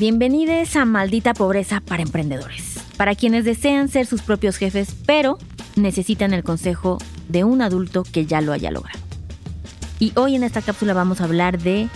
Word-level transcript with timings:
Bienvenidos 0.00 0.74
a 0.74 0.84
Maldita 0.84 1.34
Pobreza 1.34 1.80
para 1.80 2.02
Emprendedores. 2.02 2.80
Para 2.96 3.14
quienes 3.14 3.44
desean 3.44 3.88
ser 3.88 4.06
sus 4.06 4.22
propios 4.22 4.56
jefes, 4.56 4.96
pero 5.06 5.38
necesitan 5.76 6.34
el 6.34 6.42
consejo 6.42 6.98
de 7.28 7.44
un 7.44 7.62
adulto 7.62 8.02
que 8.02 8.26
ya 8.26 8.40
lo 8.40 8.52
haya 8.52 8.72
logrado. 8.72 8.98
Y 10.00 10.12
hoy 10.16 10.34
en 10.34 10.42
esta 10.42 10.62
cápsula 10.62 10.94
vamos 10.94 11.20
a 11.20 11.24
hablar 11.24 11.60
de 11.60 11.88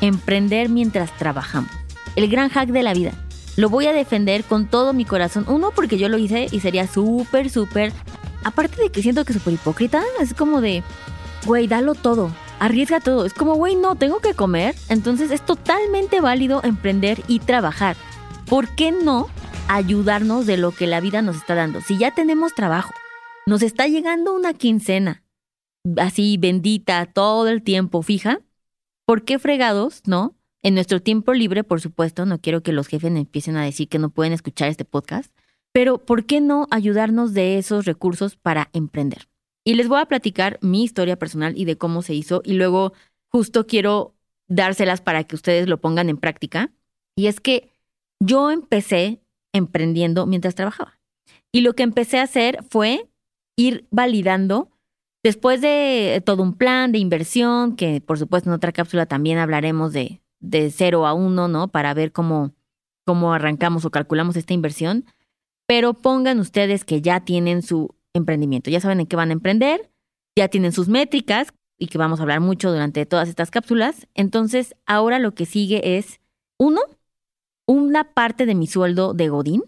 emprender 0.00 0.68
mientras 0.68 1.16
trabajamos. 1.18 1.72
El 2.14 2.28
gran 2.28 2.48
hack 2.48 2.68
de 2.68 2.84
la 2.84 2.94
vida. 2.94 3.10
Lo 3.56 3.68
voy 3.68 3.86
a 3.86 3.92
defender 3.92 4.44
con 4.44 4.68
todo 4.68 4.92
mi 4.92 5.04
corazón. 5.04 5.44
Uno, 5.48 5.72
porque 5.74 5.98
yo 5.98 6.08
lo 6.08 6.18
hice 6.18 6.46
y 6.52 6.60
sería 6.60 6.86
súper, 6.86 7.50
súper... 7.50 7.92
Aparte 8.44 8.80
de 8.80 8.90
que 8.90 9.02
siento 9.02 9.24
que 9.24 9.32
es 9.32 9.38
súper 9.38 9.54
hipócrita, 9.54 10.00
es 10.20 10.32
como 10.32 10.60
de, 10.60 10.84
güey, 11.44 11.66
dalo 11.66 11.96
todo 11.96 12.30
arriesga 12.62 13.00
todo. 13.00 13.26
Es 13.26 13.34
como, 13.34 13.56
güey, 13.56 13.74
no, 13.74 13.96
tengo 13.96 14.20
que 14.20 14.34
comer. 14.34 14.76
Entonces 14.88 15.32
es 15.32 15.44
totalmente 15.44 16.20
válido 16.20 16.60
emprender 16.62 17.22
y 17.26 17.40
trabajar. 17.40 17.96
¿Por 18.48 18.68
qué 18.76 18.92
no 18.92 19.28
ayudarnos 19.68 20.46
de 20.46 20.56
lo 20.56 20.70
que 20.70 20.86
la 20.86 21.00
vida 21.00 21.22
nos 21.22 21.36
está 21.36 21.56
dando? 21.56 21.80
Si 21.80 21.98
ya 21.98 22.14
tenemos 22.14 22.54
trabajo, 22.54 22.94
nos 23.46 23.62
está 23.62 23.88
llegando 23.88 24.32
una 24.32 24.54
quincena, 24.54 25.24
así 25.96 26.36
bendita 26.38 27.04
todo 27.06 27.48
el 27.48 27.62
tiempo, 27.62 28.02
fija. 28.02 28.40
¿Por 29.06 29.24
qué 29.24 29.40
fregados, 29.40 30.02
no? 30.06 30.36
En 30.62 30.74
nuestro 30.74 31.02
tiempo 31.02 31.32
libre, 31.32 31.64
por 31.64 31.80
supuesto, 31.80 32.26
no 32.26 32.38
quiero 32.38 32.62
que 32.62 32.72
los 32.72 32.86
jefes 32.86 33.12
empiecen 33.12 33.56
a 33.56 33.64
decir 33.64 33.88
que 33.88 33.98
no 33.98 34.10
pueden 34.10 34.32
escuchar 34.32 34.68
este 34.68 34.84
podcast, 34.84 35.34
pero 35.72 35.98
¿por 35.98 36.26
qué 36.26 36.40
no 36.40 36.68
ayudarnos 36.70 37.34
de 37.34 37.58
esos 37.58 37.86
recursos 37.86 38.36
para 38.36 38.70
emprender? 38.72 39.31
Y 39.64 39.74
les 39.74 39.88
voy 39.88 40.00
a 40.00 40.06
platicar 40.06 40.58
mi 40.60 40.82
historia 40.82 41.18
personal 41.18 41.56
y 41.56 41.64
de 41.64 41.76
cómo 41.76 42.02
se 42.02 42.14
hizo 42.14 42.42
y 42.44 42.54
luego 42.54 42.92
justo 43.28 43.66
quiero 43.66 44.14
dárselas 44.48 45.00
para 45.00 45.24
que 45.24 45.36
ustedes 45.36 45.68
lo 45.68 45.80
pongan 45.80 46.08
en 46.08 46.18
práctica. 46.18 46.72
Y 47.16 47.26
es 47.26 47.40
que 47.40 47.70
yo 48.20 48.50
empecé 48.50 49.20
emprendiendo 49.52 50.26
mientras 50.26 50.54
trabajaba. 50.54 50.98
Y 51.52 51.60
lo 51.60 51.74
que 51.74 51.82
empecé 51.82 52.18
a 52.18 52.24
hacer 52.24 52.64
fue 52.70 53.08
ir 53.56 53.86
validando, 53.90 54.70
después 55.22 55.60
de 55.60 56.22
todo 56.24 56.42
un 56.42 56.54
plan 56.54 56.92
de 56.92 56.98
inversión, 56.98 57.76
que 57.76 58.00
por 58.00 58.18
supuesto 58.18 58.48
en 58.48 58.54
otra 58.54 58.72
cápsula 58.72 59.06
también 59.06 59.38
hablaremos 59.38 59.92
de, 59.92 60.22
de 60.40 60.70
cero 60.70 61.06
a 61.06 61.14
uno, 61.14 61.48
¿no? 61.48 61.68
Para 61.68 61.94
ver 61.94 62.12
cómo, 62.12 62.54
cómo 63.04 63.32
arrancamos 63.32 63.84
o 63.84 63.90
calculamos 63.90 64.36
esta 64.36 64.54
inversión. 64.54 65.04
Pero 65.66 65.94
pongan 65.94 66.40
ustedes 66.40 66.84
que 66.84 67.02
ya 67.02 67.20
tienen 67.20 67.62
su 67.62 67.94
emprendimiento. 68.14 68.70
Ya 68.70 68.80
saben 68.80 69.00
en 69.00 69.06
qué 69.06 69.16
van 69.16 69.30
a 69.30 69.32
emprender, 69.32 69.90
ya 70.36 70.48
tienen 70.48 70.72
sus 70.72 70.88
métricas 70.88 71.52
y 71.78 71.88
que 71.88 71.98
vamos 71.98 72.20
a 72.20 72.22
hablar 72.22 72.40
mucho 72.40 72.70
durante 72.70 73.04
todas 73.06 73.28
estas 73.28 73.50
cápsulas. 73.50 74.06
Entonces, 74.14 74.74
ahora 74.86 75.18
lo 75.18 75.34
que 75.34 75.46
sigue 75.46 75.96
es, 75.98 76.20
uno, 76.58 76.80
una 77.66 78.12
parte 78.14 78.46
de 78.46 78.54
mi 78.54 78.66
sueldo 78.66 79.14
de 79.14 79.28
Godín 79.28 79.64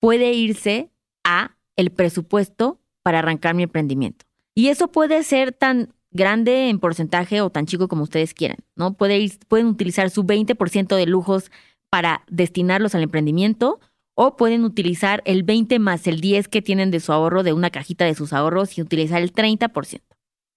puede 0.00 0.32
irse 0.32 0.90
a 1.24 1.56
el 1.76 1.90
presupuesto 1.90 2.80
para 3.02 3.20
arrancar 3.20 3.54
mi 3.54 3.64
emprendimiento. 3.64 4.26
Y 4.54 4.68
eso 4.68 4.88
puede 4.88 5.22
ser 5.22 5.52
tan 5.52 5.92
grande 6.10 6.68
en 6.68 6.78
porcentaje 6.78 7.40
o 7.40 7.50
tan 7.50 7.66
chico 7.66 7.88
como 7.88 8.04
ustedes 8.04 8.32
quieran, 8.32 8.58
¿no? 8.74 8.94
Puede 8.94 9.30
pueden 9.48 9.66
utilizar 9.66 10.08
su 10.10 10.24
20% 10.24 10.96
de 10.96 11.06
lujos 11.06 11.50
para 11.90 12.24
destinarlos 12.28 12.94
al 12.94 13.02
emprendimiento 13.02 13.80
o 14.16 14.34
pueden 14.34 14.64
utilizar 14.64 15.22
el 15.26 15.42
20 15.42 15.78
más 15.78 16.06
el 16.06 16.20
10 16.20 16.48
que 16.48 16.62
tienen 16.62 16.90
de 16.90 17.00
su 17.00 17.12
ahorro 17.12 17.42
de 17.42 17.52
una 17.52 17.70
cajita 17.70 18.06
de 18.06 18.14
sus 18.14 18.32
ahorros 18.32 18.76
y 18.76 18.82
utilizar 18.82 19.22
el 19.22 19.32
30%. 19.32 20.00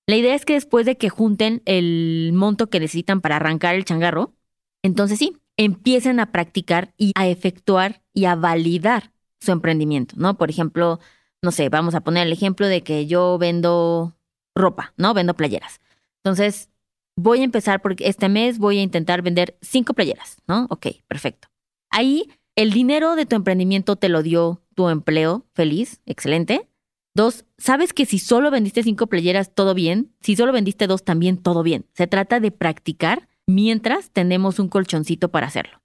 La 0.07 0.15
idea 0.15 0.33
es 0.33 0.45
que 0.45 0.53
después 0.53 0.85
de 0.85 0.97
que 0.97 1.09
junten 1.09 1.61
el 1.65 2.31
monto 2.33 2.69
que 2.69 2.79
necesitan 2.79 3.21
para 3.21 3.35
arrancar 3.35 3.75
el 3.75 3.85
changarro, 3.85 4.33
entonces 4.81 5.19
sí, 5.19 5.37
empiecen 5.57 6.21
a 6.21 6.31
practicar 6.31 6.93
y 6.97 7.11
a 7.15 7.27
efectuar 7.27 8.01
y 8.13 8.25
a 8.25 8.35
validar 8.35 9.11
su 9.41 9.51
emprendimiento, 9.51 10.15
¿no? 10.17 10.37
Por 10.37 10.49
ejemplo, 10.49 10.99
no 11.43 11.51
sé, 11.51 11.67
vamos 11.67 11.95
a 11.95 12.01
poner 12.01 12.27
el 12.27 12.33
ejemplo 12.33 12.65
de 12.67 12.81
que 12.81 13.07
yo 13.07 13.37
vendo 13.37 14.15
ropa, 14.55 14.93
¿no? 14.95 15.13
Vendo 15.13 15.33
playeras. 15.33 15.81
Entonces, 16.23 16.69
voy 17.17 17.41
a 17.41 17.43
empezar 17.43 17.81
porque 17.81 18.07
este 18.07 18.29
mes 18.29 18.57
voy 18.57 18.79
a 18.79 18.83
intentar 18.83 19.21
vender 19.21 19.57
cinco 19.61 19.93
playeras, 19.93 20.37
¿no? 20.47 20.65
Ok, 20.69 20.87
perfecto. 21.07 21.49
Ahí 21.91 22.31
el 22.59 22.73
dinero 22.73 23.15
de 23.15 23.25
tu 23.25 23.37
emprendimiento 23.37 23.95
te 23.95 24.09
lo 24.09 24.21
dio 24.21 24.61
tu 24.75 24.89
empleo 24.89 25.45
feliz, 25.53 26.01
excelente. 26.05 26.67
Dos, 27.15 27.45
sabes 27.57 27.93
que 27.93 28.05
si 28.05 28.19
solo 28.19 28.51
vendiste 28.51 28.83
cinco 28.83 29.07
playeras, 29.07 29.55
todo 29.55 29.73
bien. 29.73 30.13
Si 30.19 30.35
solo 30.35 30.51
vendiste 30.51 30.85
dos, 30.85 31.05
también 31.05 31.37
todo 31.37 31.63
bien. 31.63 31.85
Se 31.93 32.05
trata 32.05 32.41
de 32.41 32.51
practicar 32.51 33.29
mientras 33.47 34.11
tenemos 34.11 34.59
un 34.59 34.67
colchoncito 34.67 35.29
para 35.29 35.47
hacerlo. 35.47 35.79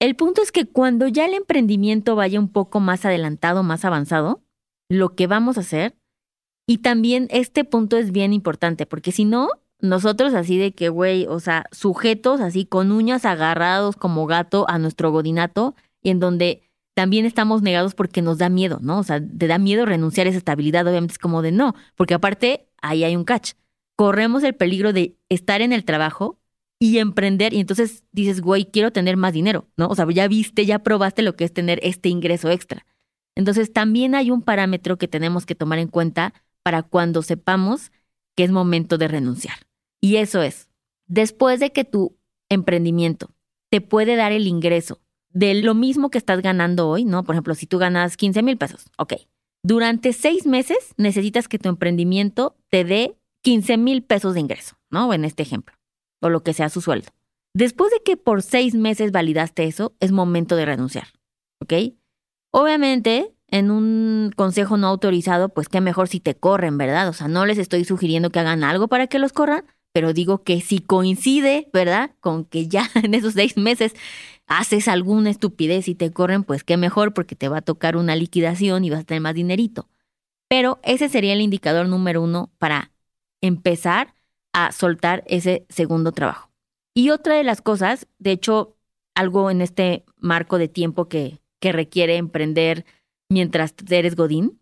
El 0.00 0.16
punto 0.16 0.42
es 0.42 0.50
que 0.50 0.66
cuando 0.66 1.06
ya 1.06 1.26
el 1.26 1.34
emprendimiento 1.34 2.16
vaya 2.16 2.40
un 2.40 2.48
poco 2.48 2.80
más 2.80 3.04
adelantado, 3.04 3.62
más 3.62 3.84
avanzado, 3.84 4.42
lo 4.88 5.14
que 5.14 5.28
vamos 5.28 5.58
a 5.58 5.60
hacer, 5.60 5.96
y 6.66 6.78
también 6.78 7.28
este 7.30 7.62
punto 7.62 7.98
es 7.98 8.10
bien 8.10 8.32
importante, 8.32 8.84
porque 8.84 9.12
si 9.12 9.24
no, 9.24 9.48
nosotros 9.80 10.34
así 10.34 10.58
de 10.58 10.72
que, 10.72 10.88
güey, 10.88 11.26
o 11.26 11.38
sea, 11.38 11.66
sujetos 11.70 12.40
así 12.40 12.66
con 12.66 12.90
uñas 12.90 13.24
agarrados 13.24 13.94
como 13.94 14.26
gato 14.26 14.68
a 14.68 14.78
nuestro 14.78 15.12
godinato, 15.12 15.76
y 16.06 16.10
en 16.10 16.20
donde 16.20 16.62
también 16.94 17.26
estamos 17.26 17.62
negados 17.62 17.96
porque 17.96 18.22
nos 18.22 18.38
da 18.38 18.48
miedo, 18.48 18.78
¿no? 18.80 19.00
O 19.00 19.02
sea, 19.02 19.20
te 19.20 19.48
da 19.48 19.58
miedo 19.58 19.84
renunciar 19.86 20.28
a 20.28 20.30
esa 20.30 20.38
estabilidad, 20.38 20.86
obviamente 20.86 21.14
es 21.14 21.18
como 21.18 21.42
de 21.42 21.50
no, 21.50 21.74
porque 21.96 22.14
aparte 22.14 22.68
ahí 22.80 23.02
hay 23.02 23.16
un 23.16 23.24
catch. 23.24 23.54
Corremos 23.96 24.44
el 24.44 24.54
peligro 24.54 24.92
de 24.92 25.16
estar 25.28 25.62
en 25.62 25.72
el 25.72 25.84
trabajo 25.84 26.38
y 26.78 26.98
emprender 26.98 27.54
y 27.54 27.58
entonces 27.58 28.04
dices, 28.12 28.40
güey, 28.40 28.66
quiero 28.66 28.92
tener 28.92 29.16
más 29.16 29.32
dinero, 29.32 29.66
¿no? 29.76 29.88
O 29.88 29.96
sea, 29.96 30.06
ya 30.08 30.28
viste, 30.28 30.64
ya 30.64 30.78
probaste 30.78 31.22
lo 31.22 31.34
que 31.34 31.42
es 31.42 31.52
tener 31.52 31.80
este 31.82 32.08
ingreso 32.08 32.50
extra. 32.50 32.86
Entonces 33.34 33.72
también 33.72 34.14
hay 34.14 34.30
un 34.30 34.42
parámetro 34.42 34.96
que 34.96 35.08
tenemos 35.08 35.44
que 35.44 35.56
tomar 35.56 35.80
en 35.80 35.88
cuenta 35.88 36.34
para 36.62 36.84
cuando 36.84 37.22
sepamos 37.22 37.90
que 38.36 38.44
es 38.44 38.52
momento 38.52 38.96
de 38.96 39.08
renunciar. 39.08 39.58
Y 40.00 40.16
eso 40.16 40.40
es, 40.40 40.68
después 41.08 41.58
de 41.58 41.72
que 41.72 41.84
tu 41.84 42.16
emprendimiento 42.48 43.34
te 43.70 43.80
puede 43.80 44.14
dar 44.14 44.30
el 44.30 44.46
ingreso 44.46 45.00
de 45.36 45.52
lo 45.52 45.74
mismo 45.74 46.08
que 46.08 46.16
estás 46.16 46.40
ganando 46.40 46.88
hoy, 46.88 47.04
¿no? 47.04 47.22
Por 47.22 47.34
ejemplo, 47.34 47.54
si 47.54 47.66
tú 47.66 47.76
ganas 47.76 48.16
15 48.16 48.42
mil 48.42 48.56
pesos, 48.56 48.86
ok. 48.96 49.14
Durante 49.62 50.14
seis 50.14 50.46
meses 50.46 50.94
necesitas 50.96 51.46
que 51.46 51.58
tu 51.58 51.68
emprendimiento 51.68 52.56
te 52.70 52.84
dé 52.84 53.18
15 53.42 53.76
mil 53.76 54.02
pesos 54.02 54.32
de 54.32 54.40
ingreso, 54.40 54.76
¿no? 54.90 55.12
En 55.12 55.26
este 55.26 55.42
ejemplo, 55.42 55.74
o 56.22 56.30
lo 56.30 56.42
que 56.42 56.54
sea 56.54 56.70
su 56.70 56.80
sueldo. 56.80 57.08
Después 57.52 57.90
de 57.90 58.02
que 58.02 58.16
por 58.16 58.42
seis 58.42 58.74
meses 58.74 59.12
validaste 59.12 59.64
eso, 59.64 59.94
es 60.00 60.10
momento 60.10 60.56
de 60.56 60.64
renunciar, 60.64 61.08
¿ok? 61.60 61.92
Obviamente, 62.50 63.34
en 63.48 63.70
un 63.70 64.32
consejo 64.36 64.78
no 64.78 64.86
autorizado, 64.86 65.50
pues 65.50 65.68
qué 65.68 65.82
mejor 65.82 66.08
si 66.08 66.18
te 66.18 66.34
corren, 66.34 66.78
¿verdad? 66.78 67.10
O 67.10 67.12
sea, 67.12 67.28
no 67.28 67.44
les 67.44 67.58
estoy 67.58 67.84
sugiriendo 67.84 68.30
que 68.30 68.40
hagan 68.40 68.64
algo 68.64 68.88
para 68.88 69.06
que 69.06 69.18
los 69.18 69.34
corran, 69.34 69.66
pero 69.96 70.12
digo 70.12 70.42
que 70.42 70.60
si 70.60 70.80
coincide, 70.80 71.70
¿verdad? 71.72 72.10
Con 72.20 72.44
que 72.44 72.68
ya 72.68 72.86
en 73.02 73.14
esos 73.14 73.32
seis 73.32 73.56
meses 73.56 73.94
haces 74.46 74.88
alguna 74.88 75.30
estupidez 75.30 75.88
y 75.88 75.94
te 75.94 76.12
corren, 76.12 76.44
pues 76.44 76.64
qué 76.64 76.76
mejor 76.76 77.14
porque 77.14 77.34
te 77.34 77.48
va 77.48 77.56
a 77.56 77.62
tocar 77.62 77.96
una 77.96 78.14
liquidación 78.14 78.84
y 78.84 78.90
vas 78.90 79.00
a 79.00 79.04
tener 79.04 79.22
más 79.22 79.32
dinerito. 79.32 79.88
Pero 80.48 80.80
ese 80.82 81.08
sería 81.08 81.32
el 81.32 81.40
indicador 81.40 81.88
número 81.88 82.20
uno 82.20 82.52
para 82.58 82.92
empezar 83.40 84.12
a 84.52 84.70
soltar 84.70 85.24
ese 85.28 85.64
segundo 85.70 86.12
trabajo. 86.12 86.50
Y 86.92 87.08
otra 87.08 87.36
de 87.36 87.44
las 87.44 87.62
cosas, 87.62 88.06
de 88.18 88.32
hecho, 88.32 88.76
algo 89.14 89.50
en 89.50 89.62
este 89.62 90.04
marco 90.18 90.58
de 90.58 90.68
tiempo 90.68 91.08
que, 91.08 91.40
que 91.58 91.72
requiere 91.72 92.18
emprender 92.18 92.84
mientras 93.30 93.72
eres 93.88 94.14
Godín, 94.14 94.60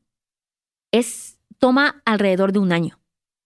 es, 0.93 1.41
toma 1.59 2.03
alrededor 2.05 2.53
de 2.53 2.61
un 2.61 2.71
año, 2.71 3.01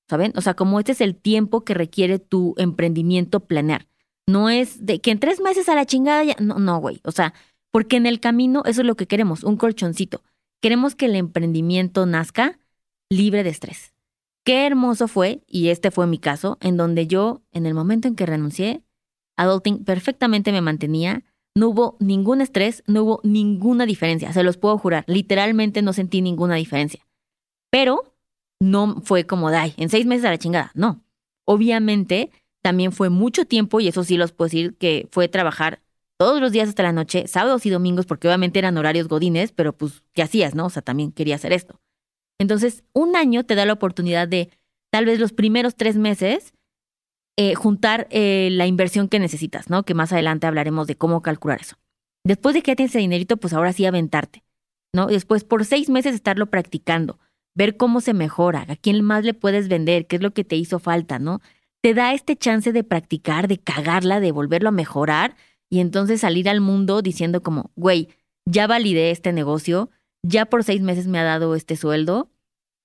¿saben? 0.08 0.32
O 0.36 0.40
sea, 0.40 0.54
como 0.54 0.78
este 0.78 0.92
es 0.92 1.00
el 1.00 1.14
tiempo 1.14 1.64
que 1.64 1.74
requiere 1.74 2.18
tu 2.18 2.54
emprendimiento 2.58 3.40
planear. 3.40 3.86
No 4.26 4.50
es 4.50 4.84
de 4.84 5.00
que 5.00 5.10
en 5.10 5.20
tres 5.20 5.40
meses 5.40 5.68
a 5.68 5.74
la 5.74 5.86
chingada 5.86 6.24
ya. 6.24 6.36
No, 6.40 6.58
no, 6.58 6.78
güey. 6.78 7.00
O 7.04 7.12
sea, 7.12 7.34
porque 7.70 7.96
en 7.96 8.06
el 8.06 8.20
camino 8.20 8.62
eso 8.66 8.80
es 8.80 8.86
lo 8.86 8.96
que 8.96 9.06
queremos, 9.06 9.44
un 9.44 9.56
colchoncito. 9.56 10.22
Queremos 10.60 10.94
que 10.94 11.06
el 11.06 11.14
emprendimiento 11.14 12.04
nazca 12.06 12.58
libre 13.10 13.44
de 13.44 13.50
estrés. 13.50 13.94
Qué 14.44 14.66
hermoso 14.66 15.08
fue, 15.08 15.42
y 15.46 15.68
este 15.68 15.90
fue 15.90 16.06
mi 16.06 16.18
caso, 16.18 16.58
en 16.60 16.76
donde 16.76 17.06
yo, 17.06 17.42
en 17.52 17.66
el 17.66 17.74
momento 17.74 18.08
en 18.08 18.16
que 18.16 18.26
renuncié, 18.26 18.82
Adulting 19.36 19.84
perfectamente 19.84 20.52
me 20.52 20.62
mantenía, 20.62 21.22
no 21.54 21.68
hubo 21.68 21.96
ningún 22.00 22.40
estrés, 22.40 22.82
no 22.86 23.02
hubo 23.02 23.20
ninguna 23.22 23.86
diferencia, 23.86 24.32
se 24.32 24.42
los 24.42 24.56
puedo 24.56 24.78
jurar, 24.78 25.04
literalmente 25.06 25.82
no 25.82 25.92
sentí 25.92 26.22
ninguna 26.22 26.54
diferencia. 26.56 27.06
Pero 27.70 28.14
no 28.60 29.00
fue 29.02 29.24
como, 29.24 29.48
ay, 29.48 29.74
en 29.76 29.88
seis 29.88 30.06
meses 30.06 30.24
a 30.24 30.30
la 30.30 30.38
chingada, 30.38 30.70
no. 30.74 31.02
Obviamente 31.44 32.30
también 32.62 32.92
fue 32.92 33.08
mucho 33.08 33.44
tiempo, 33.44 33.80
y 33.80 33.88
eso 33.88 34.04
sí 34.04 34.16
los 34.16 34.32
puedo 34.32 34.46
decir, 34.46 34.76
que 34.76 35.08
fue 35.10 35.28
trabajar 35.28 35.80
todos 36.18 36.40
los 36.40 36.50
días 36.50 36.68
hasta 36.68 36.82
la 36.82 36.92
noche, 36.92 37.28
sábados 37.28 37.64
y 37.64 37.70
domingos, 37.70 38.04
porque 38.04 38.26
obviamente 38.26 38.58
eran 38.58 38.76
horarios 38.76 39.08
godines, 39.08 39.52
pero 39.52 39.72
pues, 39.72 40.02
¿qué 40.12 40.22
hacías, 40.22 40.54
no? 40.54 40.66
O 40.66 40.70
sea, 40.70 40.82
también 40.82 41.12
quería 41.12 41.36
hacer 41.36 41.52
esto. 41.52 41.80
Entonces, 42.38 42.84
un 42.92 43.16
año 43.16 43.44
te 43.44 43.54
da 43.54 43.64
la 43.64 43.72
oportunidad 43.72 44.26
de, 44.26 44.50
tal 44.90 45.06
vez 45.06 45.20
los 45.20 45.32
primeros 45.32 45.76
tres 45.76 45.96
meses, 45.96 46.52
eh, 47.36 47.54
juntar 47.54 48.08
eh, 48.10 48.48
la 48.50 48.66
inversión 48.66 49.08
que 49.08 49.20
necesitas, 49.20 49.70
¿no? 49.70 49.84
Que 49.84 49.94
más 49.94 50.12
adelante 50.12 50.48
hablaremos 50.48 50.88
de 50.88 50.96
cómo 50.96 51.22
calcular 51.22 51.60
eso. 51.60 51.76
Después 52.24 52.54
de 52.54 52.62
que 52.62 52.72
ya 52.72 52.76
tienes 52.76 52.90
ese 52.90 52.98
dinerito, 52.98 53.36
pues 53.36 53.52
ahora 53.52 53.72
sí 53.72 53.86
aventarte, 53.86 54.42
¿no? 54.92 55.06
Después 55.06 55.44
por 55.44 55.64
seis 55.64 55.88
meses 55.88 56.14
estarlo 56.14 56.46
practicando, 56.46 57.20
ver 57.58 57.76
cómo 57.76 58.00
se 58.00 58.14
mejora, 58.14 58.66
a 58.68 58.76
quién 58.76 59.02
más 59.02 59.24
le 59.24 59.34
puedes 59.34 59.66
vender, 59.66 60.06
qué 60.06 60.14
es 60.14 60.22
lo 60.22 60.30
que 60.32 60.44
te 60.44 60.54
hizo 60.54 60.78
falta, 60.78 61.18
¿no? 61.18 61.40
Te 61.82 61.92
da 61.92 62.14
este 62.14 62.36
chance 62.36 62.70
de 62.70 62.84
practicar, 62.84 63.48
de 63.48 63.58
cagarla, 63.58 64.20
de 64.20 64.30
volverlo 64.30 64.68
a 64.68 64.72
mejorar 64.72 65.34
y 65.68 65.80
entonces 65.80 66.20
salir 66.20 66.48
al 66.48 66.60
mundo 66.60 67.02
diciendo 67.02 67.42
como, 67.42 67.72
güey, 67.74 68.10
ya 68.46 68.68
validé 68.68 69.10
este 69.10 69.32
negocio, 69.32 69.90
ya 70.22 70.46
por 70.46 70.62
seis 70.62 70.82
meses 70.82 71.08
me 71.08 71.18
ha 71.18 71.24
dado 71.24 71.56
este 71.56 71.74
sueldo, 71.74 72.30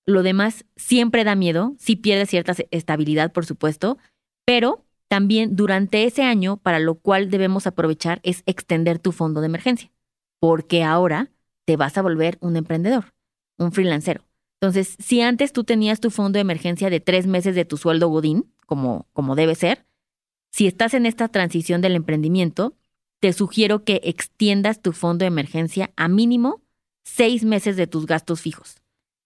lo 0.07 0.23
demás 0.23 0.65
siempre 0.75 1.23
da 1.23 1.35
miedo, 1.35 1.75
si 1.77 1.95
pierdes 1.95 2.31
cierta 2.31 2.55
estabilidad, 2.71 3.31
por 3.31 3.45
supuesto, 3.45 3.99
pero 4.43 4.83
también 5.07 5.55
durante 5.55 6.05
ese 6.05 6.23
año, 6.23 6.57
para 6.57 6.79
lo 6.79 6.95
cual 6.95 7.29
debemos 7.29 7.67
aprovechar, 7.67 8.21
es 8.23 8.41
extender 8.47 8.97
tu 8.97 9.11
fondo 9.11 9.39
de 9.41 9.45
emergencia, 9.45 9.91
porque 10.39 10.83
ahora 10.83 11.29
te 11.65 11.77
vas 11.77 11.95
a 11.95 12.01
volver 12.01 12.39
un 12.41 12.57
emprendedor, 12.57 13.13
un 13.59 13.71
freelancero. 13.71 14.23
Entonces, 14.63 14.95
si 14.97 15.19
antes 15.19 15.51
tú 15.51 15.65
tenías 15.65 15.99
tu 15.99 16.09
fondo 16.09 16.37
de 16.37 16.41
emergencia 16.41 16.89
de 16.89 17.01
tres 17.01 17.27
meses 17.27 17.53
de 17.53 17.65
tu 17.65 17.75
sueldo 17.75 18.07
Godín, 18.07 18.49
como, 18.65 19.09
como 19.11 19.35
debe 19.35 19.55
ser, 19.55 19.85
si 20.53 20.67
estás 20.67 20.93
en 20.93 21.05
esta 21.05 21.27
transición 21.27 21.81
del 21.81 21.97
emprendimiento, 21.97 22.73
te 23.19 23.33
sugiero 23.33 23.83
que 23.83 23.99
extiendas 24.05 24.81
tu 24.81 24.93
fondo 24.93 25.23
de 25.23 25.27
emergencia 25.27 25.91
a 25.97 26.07
mínimo 26.07 26.61
seis 27.03 27.43
meses 27.43 27.75
de 27.75 27.87
tus 27.87 28.05
gastos 28.05 28.39
fijos. 28.39 28.77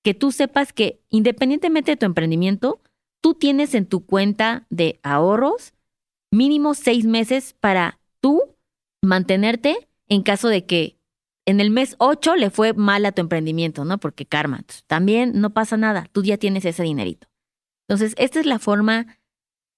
Que 0.01 0.15
tú 0.15 0.31
sepas 0.31 0.73
que 0.73 1.01
independientemente 1.09 1.91
de 1.91 1.97
tu 1.97 2.07
emprendimiento, 2.07 2.81
tú 3.21 3.35
tienes 3.35 3.75
en 3.75 3.85
tu 3.85 4.07
cuenta 4.07 4.65
de 4.71 4.99
ahorros 5.03 5.71
mínimo 6.31 6.73
seis 6.73 7.05
meses 7.05 7.53
para 7.59 7.99
tú 8.21 8.41
mantenerte 9.03 9.87
en 10.07 10.23
caso 10.23 10.47
de 10.47 10.65
que 10.65 10.96
en 11.47 11.61
el 11.61 11.71
mes 11.71 11.95
8 11.97 12.35
le 12.35 12.49
fue 12.49 12.73
mal 12.73 13.05
a 13.05 13.13
tu 13.13 13.21
emprendimiento, 13.21 13.85
¿no? 13.85 13.97
Porque 13.99 14.25
karma, 14.25 14.63
también 14.85 15.31
no 15.39 15.51
pasa 15.51 15.77
nada, 15.77 16.07
tú 16.11 16.21
ya 16.21 16.37
tienes 16.37 16.65
ese 16.65 16.83
dinerito. 16.83 17.29
Entonces, 17.87 18.13
esta 18.17 18.41
es 18.41 18.45
la 18.45 18.59
forma 18.59 19.17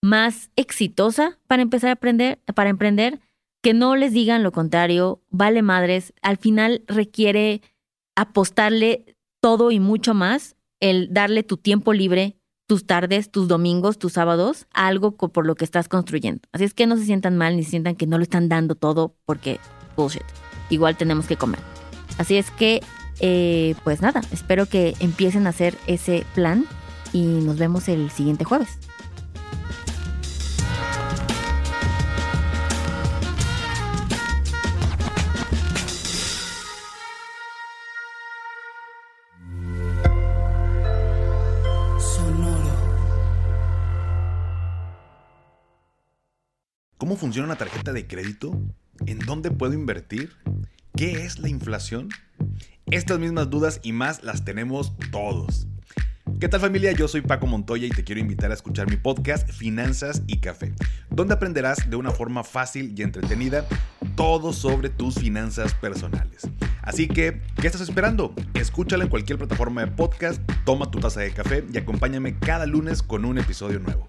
más 0.02 0.50
exitosa 0.56 1.38
para 1.48 1.62
empezar 1.62 1.92
a 1.92 1.94
aprender, 1.94 2.40
para 2.56 2.72
emprender, 2.72 3.20
que 3.62 3.76
no 3.76 3.96
les 3.96 4.14
digan 4.14 4.42
lo 4.42 4.52
contrario, 4.52 5.22
vale 5.30 5.62
madres, 5.62 6.14
al 6.24 6.38
final 6.38 6.84
requiere 6.88 7.62
apostarle 8.16 9.16
todo 9.40 9.70
y 9.70 9.80
mucho 9.80 10.16
más 10.16 10.56
el 10.80 11.14
darle 11.14 11.44
tu 11.44 11.58
tiempo 11.58 11.94
libre, 11.94 12.38
tus 12.68 12.88
tardes, 12.88 13.30
tus 13.30 13.48
domingos, 13.48 14.00
tus 14.00 14.14
sábados, 14.14 14.66
algo 14.74 15.16
por 15.18 15.46
lo 15.46 15.54
que 15.54 15.66
estás 15.66 15.88
construyendo. 15.88 16.42
Así 16.52 16.64
es 16.64 16.74
que 16.74 16.88
no 16.88 16.98
se 16.98 17.06
sientan 17.06 17.38
mal 17.38 17.58
ni 17.58 17.64
sientan 17.64 17.96
que 17.96 18.08
no 18.08 18.18
lo 18.18 18.24
están 18.24 18.50
dando 18.50 18.74
todo 18.74 19.16
porque 19.26 19.60
bullshit. 19.96 20.49
Igual 20.70 20.98
tenemos 20.98 21.26
que 21.26 21.36
comer. 21.36 21.60
Así 22.18 22.38
es 22.38 22.52
que, 22.52 22.82
eh, 23.20 23.76
pues 23.84 24.02
nada, 24.02 24.22
espero 24.32 24.66
que 24.66 24.96
empiecen 25.00 25.48
a 25.48 25.52
hacer 25.52 25.78
ese 25.88 26.26
plan 26.36 26.66
y 27.14 27.22
nos 27.24 27.58
vemos 27.58 27.88
el 27.88 28.12
siguiente 28.12 28.44
jueves. 28.44 28.78
¿Cómo 47.00 47.16
funciona 47.16 47.46
una 47.46 47.56
tarjeta 47.56 47.94
de 47.94 48.08
crédito? 48.08 48.62
¿En 49.06 49.20
dónde 49.20 49.52
puedo 49.52 49.72
invertir? 49.72 50.34
¿Qué 50.98 51.24
es 51.24 51.40
la 51.40 51.48
inflación? 51.48 52.10
Estas 52.88 53.20
mismas 53.20 53.50
dudas 53.50 53.80
y 53.84 53.94
más 53.94 54.22
las 54.22 54.44
tenemos 54.44 54.92
todos. 55.10 55.66
¿Qué 56.42 56.50
tal 56.50 56.60
familia? 56.60 56.92
Yo 56.92 57.08
soy 57.08 57.22
Paco 57.22 57.48
Montoya 57.48 57.88
y 57.88 57.92
te 57.92 58.04
quiero 58.04 58.20
invitar 58.20 58.52
a 58.52 58.54
escuchar 58.54 58.90
mi 58.90 58.98
podcast 58.98 59.50
Finanzas 59.50 60.24
y 60.28 60.40
Café, 60.40 60.74
donde 61.10 61.36
aprenderás 61.36 61.90
de 61.90 61.96
una 61.96 62.12
forma 62.12 62.44
fácil 62.44 62.94
y 62.98 63.02
entretenida 63.02 63.66
todo 64.18 64.52
sobre 64.52 64.90
tus 64.90 65.16
finanzas 65.16 65.74
personales. 65.76 66.50
Así 66.82 67.08
que, 67.08 67.42
¿qué 67.62 67.68
estás 67.68 67.80
esperando? 67.80 68.36
Escúchala 68.56 69.06
en 69.06 69.10
cualquier 69.10 69.38
plataforma 69.38 69.86
de 69.86 69.88
podcast, 69.88 70.42
toma 70.66 70.92
tu 70.92 71.00
taza 71.00 71.22
de 71.22 71.32
café 71.32 71.64
y 71.74 71.78
acompáñame 71.78 72.38
cada 72.40 72.66
lunes 72.66 73.02
con 73.02 73.24
un 73.24 73.38
episodio 73.38 73.80
nuevo. 73.80 74.09